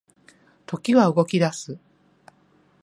[0.65, 1.77] 時は動き出す